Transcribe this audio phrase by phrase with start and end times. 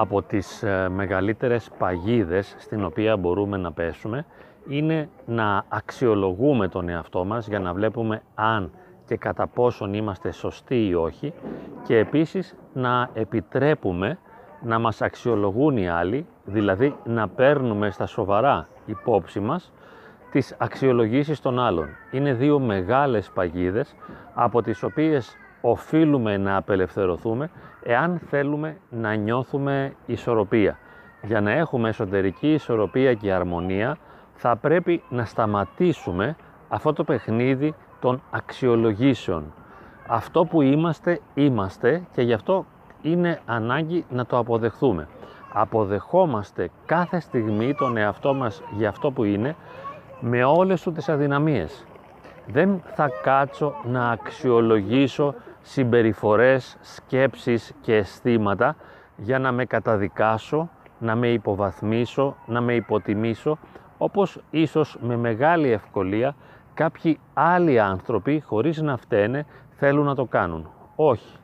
[0.00, 4.26] από τις ε, μεγαλύτερες παγίδες στην οποία μπορούμε να πέσουμε
[4.68, 8.70] είναι να αξιολογούμε τον εαυτό μας για να βλέπουμε αν
[9.06, 11.32] και κατά πόσον είμαστε σωστοί ή όχι
[11.82, 14.18] και επίσης να επιτρέπουμε
[14.62, 19.72] να μας αξιολογούν οι άλλοι, δηλαδή να παίρνουμε στα σοβαρά υπόψη μας
[20.30, 21.88] τις αξιολογήσεις των άλλων.
[22.10, 23.96] Είναι δύο μεγάλες παγίδες
[24.34, 27.50] από τις οποίες οφείλουμε να απελευθερωθούμε
[27.82, 30.78] εάν θέλουμε να νιώθουμε ισορροπία.
[31.22, 33.96] Για να έχουμε εσωτερική ισορροπία και αρμονία
[34.34, 36.36] θα πρέπει να σταματήσουμε
[36.68, 39.52] αυτό το παιχνίδι των αξιολογήσεων.
[40.06, 42.66] Αυτό που είμαστε, είμαστε και γι' αυτό
[43.02, 45.08] είναι ανάγκη να το αποδεχθούμε.
[45.52, 49.56] Αποδεχόμαστε κάθε στιγμή τον εαυτό μας για αυτό που είναι
[50.20, 51.84] με όλες του τις αδυναμίες.
[52.46, 58.76] Δεν θα κάτσω να αξιολογήσω συμπεριφορές, σκέψεις και αισθήματα
[59.16, 63.58] για να με καταδικάσω, να με υποβαθμίσω, να με υποτιμήσω,
[63.98, 66.34] όπως ίσως με μεγάλη ευκολία
[66.74, 70.68] κάποιοι άλλοι άνθρωποι χωρίς να φταίνε θέλουν να το κάνουν.
[70.96, 71.36] Όχι.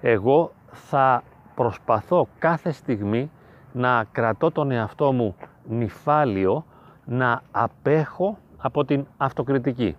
[0.00, 1.22] Εγώ θα
[1.54, 3.30] προσπαθώ κάθε στιγμή
[3.72, 5.36] να κρατώ τον εαυτό μου
[5.68, 6.64] νυφάλιο,
[7.04, 9.96] να απέχω από την αυτοκριτική.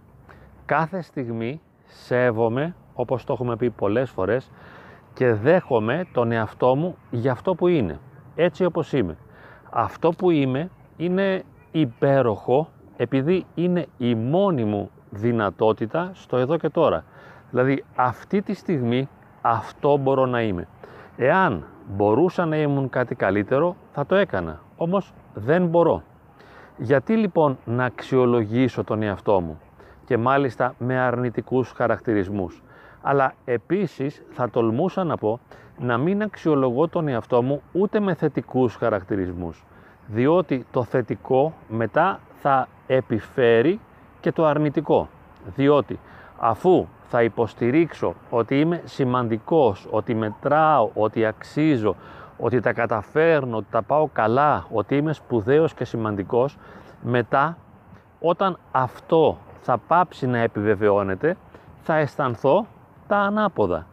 [0.65, 4.51] Κάθε στιγμή σέβομαι, όπως το έχουμε πει πολλές φορές,
[5.13, 7.99] και δέχομαι τον εαυτό μου για αυτό που είναι,
[8.35, 9.17] έτσι όπως είμαι.
[9.69, 17.03] Αυτό που είμαι είναι υπέροχο επειδή είναι η μόνη μου δυνατότητα στο εδώ και τώρα.
[17.49, 19.09] Δηλαδή αυτή τη στιγμή
[19.41, 20.67] αυτό μπορώ να είμαι.
[21.17, 21.65] Εάν
[21.95, 26.03] μπορούσα να ήμουν κάτι καλύτερο θα το έκανα, όμως δεν μπορώ.
[26.77, 29.59] Γιατί λοιπόν να αξιολογήσω τον εαυτό μου
[30.05, 32.63] και μάλιστα με αρνητικούς χαρακτηρισμούς;
[33.01, 35.39] Αλλά επίσης θα τολμούσα να πω
[35.77, 39.65] να μην αξιολογώ τον εαυτό μου ούτε με θετικούς χαρακτηρισμούς.
[40.07, 43.79] Διότι το θετικό μετά θα επιφέρει
[44.19, 45.07] και το αρνητικό.
[45.55, 45.99] Διότι
[46.39, 51.95] αφού θα υποστηρίξω ότι είμαι σημαντικός, ότι μετράω, ότι αξίζω,
[52.37, 56.57] ότι τα καταφέρνω, ότι τα πάω καλά, ότι είμαι σπουδαίος και σημαντικός,
[57.01, 57.57] μετά
[58.19, 61.37] όταν αυτό θα πάψει να επιβεβαιώνεται,
[61.81, 62.65] θα αισθανθώ
[63.11, 63.87] τα ανάποδα.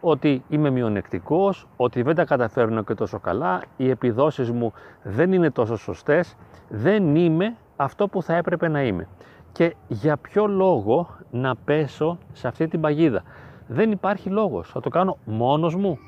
[0.00, 5.50] Ότι είμαι μειονεκτικός, ότι δεν τα καταφέρνω και τόσο καλά, οι επιδόσεις μου δεν είναι
[5.50, 6.36] τόσο σωστές,
[6.68, 9.08] δεν είμαι αυτό που θα έπρεπε να είμαι.
[9.52, 13.22] Και για ποιο λόγο να πέσω σε αυτή την παγίδα;
[13.66, 14.70] Δεν υπάρχει λόγος.
[14.70, 15.98] Θα το κάνω μόνος μου.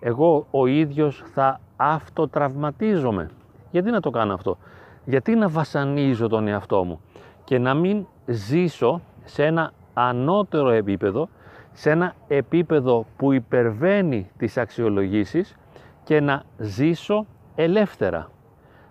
[0.00, 3.30] Εγώ ο ίδιος θα αυτοτραυματίζομαι.
[3.70, 4.56] Γιατί να το κάνω αυτό;
[5.04, 7.00] Γιατί να βασανίζω τον εαυτό μου;
[7.44, 11.28] Και να μην ζήσω σε ένα ανώτερο επίπεδο,
[11.72, 15.56] σε ένα επίπεδο που υπερβαίνει τις αξιολογήσεις
[16.04, 18.30] και να ζήσω ελεύθερα.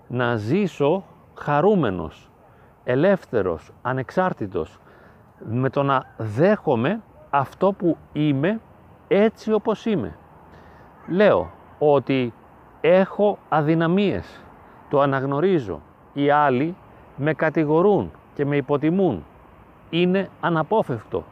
[0.07, 1.03] Να ζήσω
[1.33, 2.31] χαρούμενος,
[2.83, 4.79] ελεύθερος, ανεξάρτητος,
[5.49, 8.59] με το να δέχομαι αυτό που είμαι
[9.07, 10.15] έτσι όπως είμαι.
[11.07, 12.33] Λέω ότι
[12.81, 14.43] έχω αδυναμίες,
[14.89, 15.81] το αναγνωρίζω.
[16.13, 16.75] Οι άλλοι
[17.15, 19.25] με κατηγορούν και με υποτιμούν.
[19.89, 21.23] Είναι αναπόφευκτο.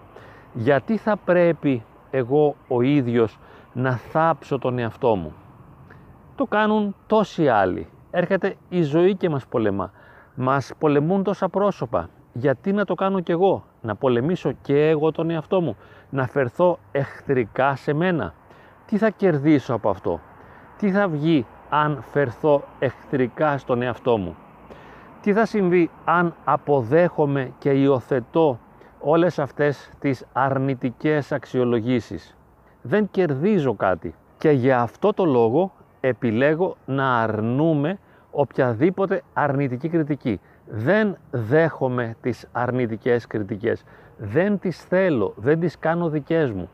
[0.59, 3.39] Γιατί θα πρέπει εγώ ο ίδιος
[3.73, 5.33] να θάψω τον εαυτό μου;
[6.35, 7.87] Το κάνουν τόσοι άλλοι.
[8.11, 9.91] Έρχεται η ζωή και μας πολεμά.
[10.35, 12.09] Μας πολεμούν τόσα πρόσωπα.
[12.33, 15.77] Γιατί να το κάνω κι εγώ, να πολεμήσω και εγώ τον εαυτό μου,
[16.09, 18.33] να φερθώ εχθρικά σε μένα.
[18.85, 20.19] Τι θα κερδίσω από αυτό,
[20.77, 24.35] τι θα βγει αν φερθώ εχθρικά στον εαυτό μου;
[25.21, 28.59] Τι θα συμβεί αν αποδέχομαι και υιοθετώ
[28.99, 32.37] όλες αυτές τις αρνητικές αξιολογήσεις.
[32.81, 37.99] Δεν κερδίζω κάτι και για αυτό το λόγο επιλέγω να αρνούμε
[38.31, 40.39] οποιαδήποτε αρνητική κριτική.
[40.69, 43.83] Δεν δέχομαι τις αρνητικές κριτικές.
[44.17, 46.69] Δεν τις θέλω, δεν τις κάνω δικές μου.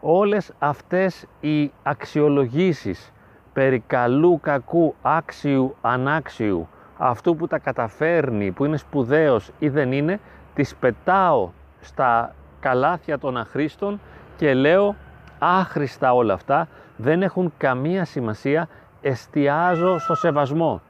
[0.00, 3.12] Όλες αυτές οι αξιολογήσεις
[3.52, 10.20] περί καλού, κακού, άξιου, ανάξιου, αυτού που τα καταφέρνει, που είναι σπουδαίος ή δεν είναι,
[10.54, 11.50] τις πετάω
[11.82, 14.00] στα καλάθια των αχρήστων
[14.36, 14.96] και λέω
[15.38, 18.68] άχρηστα όλα αυτά, δεν έχουν καμία σημασία,
[19.00, 20.80] εστιάζω στο σεβασμό.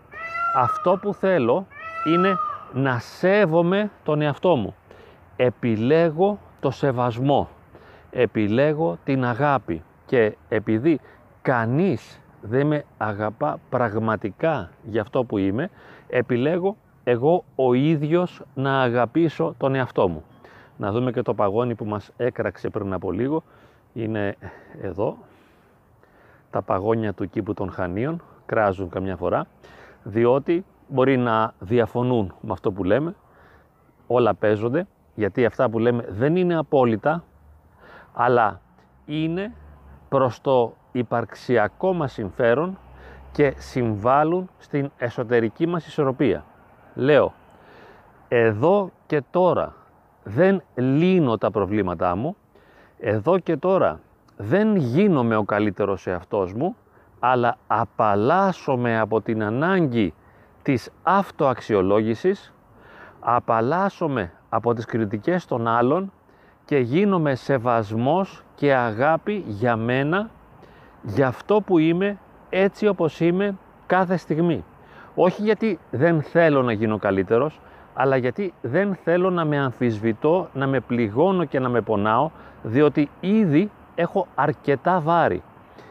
[0.57, 1.67] Αυτό που θέλω
[2.07, 2.39] είναι
[2.73, 4.75] να σέβομαι τον εαυτό μου.
[5.37, 7.49] Επιλέγω το σεβασμό,
[8.11, 11.01] επιλέγω την αγάπη και επειδή
[11.43, 15.71] κανείς δεν με αγαπά πραγματικά για αυτό που είμαι,
[16.09, 20.25] επιλέγω εγώ ο ίδιος να αγαπήσω τον εαυτό μου.
[20.77, 23.43] Να δούμε και το παγόνι που μας έκραξε πριν από λίγο.
[23.93, 24.37] Είναι
[24.81, 25.19] εδώ,
[26.51, 29.47] τα παγόνια του κήπου των Χανίων, κράζουν καμιά φορά,
[30.03, 33.15] διότι μπορεί να διαφωνούν με αυτό που λέμε,
[34.07, 37.25] όλα παίζονται, γιατί αυτά που λέμε δεν είναι απόλυτα,
[38.13, 38.61] αλλά
[39.07, 39.55] είναι
[40.09, 42.79] προς το υπαρξιακό μας συμφέρον
[43.33, 46.45] και συμβάλλουν στην εσωτερική μας ισορροπία.
[46.95, 47.33] Λέω,
[48.29, 49.75] εδώ και τώρα
[50.25, 52.37] δεν λύνω τα προβλήματά μου,
[52.99, 54.01] εδώ και τώρα
[54.37, 56.77] δεν γίνομαι ο καλύτερος εαυτός μου,
[57.19, 60.15] αλλά απαλλάσσομαι από την ανάγκη
[60.63, 62.53] της αυτοαξιολόγησης,
[63.21, 66.13] απαλλάσσομαι από τις κριτικές των άλλων
[66.65, 70.31] και γίνομαι σεβασμός και αγάπη για μένα,
[71.03, 72.19] για αυτό που είμαι,
[72.51, 74.65] έτσι όπως είμαι κάθε στιγμή.
[75.15, 77.61] Όχι γιατί δεν θέλω να γίνω καλύτερος,
[77.95, 82.31] αλλά γιατί δεν θέλω να με αμφισβητώ, να με πληγώνω και να με πονάω,
[82.63, 85.43] διότι ήδη έχω αρκετά βάρη.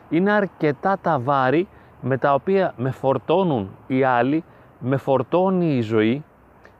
[0.09, 1.68] Είναι αρκετά τα βάρη
[2.01, 4.44] με τα οποία με φορτώνουν οι άλλοι,
[4.80, 6.24] με φορτώνει η ζωή,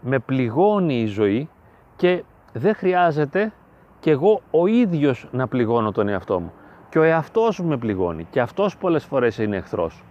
[0.02, 1.50] με πληγώνει η ζωή
[1.96, 2.24] και
[2.54, 3.54] δεν χρειάζεται
[4.00, 6.52] και εγώ ο ίδιος να πληγώνω τον εαυτό μου.
[6.90, 10.04] Και ο εαυτός μου με πληγώνει και αυτός πολλές φορές είναι εχθρός.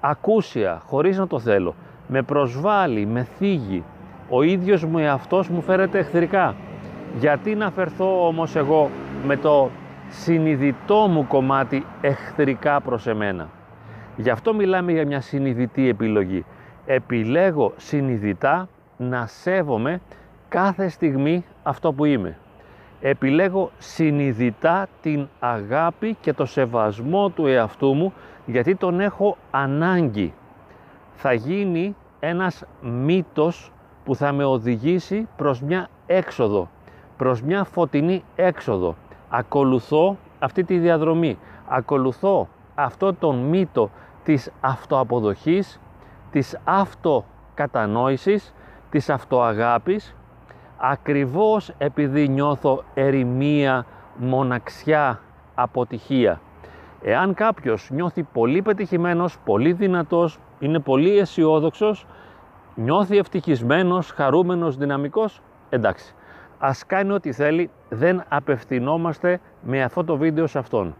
[0.00, 1.74] Ακούσια, χωρίς να το θέλω,
[2.08, 3.84] με προσβάλλει, με θίγει.
[4.28, 6.54] Ο ίδιος μου εαυτός μου φέρεται εχθρικά.
[7.18, 8.90] Γιατί να φερθώ όμως εγώ
[9.26, 9.70] με το
[10.08, 13.48] συνειδητό μου κομμάτι εχθρικά προς εμένα;
[14.16, 16.44] Γι' αυτό μιλάμε για μια συνειδητή επιλογή.
[16.86, 20.00] Επιλέγω συνειδητά να σέβομαι
[20.48, 22.38] κάθε στιγμή αυτό που είμαι.
[23.00, 28.12] Επιλέγω συνειδητά την αγάπη και το σεβασμό του εαυτού μου
[28.46, 30.34] γιατί τον έχω ανάγκη.
[31.14, 33.72] Θα γίνει ένας μύτος
[34.04, 36.68] που θα με οδηγήσει προς μια έξοδο,
[37.16, 38.94] προς μια φωτεινή έξοδο.
[39.28, 43.90] Ακολουθώ αυτή τη διαδρομή, ακολουθώ αυτό τον μύτο
[44.24, 45.80] της αυτοαποδοχής,
[46.30, 48.54] της αυτοκατανόησης,
[48.90, 50.14] της αυτοαγάπης,
[50.76, 53.86] ακριβώς επειδή νιώθω ερημία,
[54.16, 55.20] μοναξιά,
[55.54, 56.40] αποτυχία.
[57.02, 62.06] Εάν κάποιος νιώθει πολύ πετυχημένος, πολύ δυνατός, είναι πολύ αισιόδοξος,
[62.74, 66.14] νιώθει ευτυχισμένος, χαρούμενος, δυναμικός, εντάξει.
[66.58, 70.94] Ας κάνει ό,τι θέλει, δεν απευθυνόμαστε με αυτό το βίντεο σε αυτόν.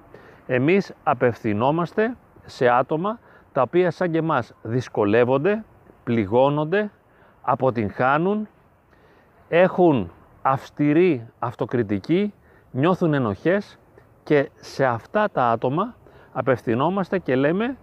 [0.47, 3.19] Εμείς απευθυνόμαστε σε άτομα
[3.53, 5.65] τα οποία σαν και εμάς δυσκολεύονται,
[6.05, 6.91] πληγώνονται,
[7.43, 8.49] αποτυγχάνουν,
[9.49, 10.11] έχουν
[10.43, 12.33] αυστηρή αυτοκριτική,
[12.71, 13.79] νιώθουν ενοχές
[14.23, 15.95] και σε αυτά τα άτομα
[16.33, 17.77] απευθυνόμαστε και λέμε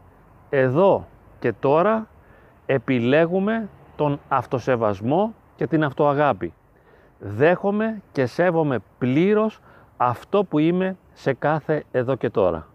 [0.50, 1.08] εδώ
[1.40, 2.08] και τώρα
[2.66, 3.70] επιλέγουμε
[4.02, 6.54] τον αυτοσεβασμό και την αυτοαγάπη.
[7.20, 9.60] Δέχομαι και σέβομαι πλήρως
[9.98, 12.68] αυτό που είμαι σε κάθε εδώ και τώρα.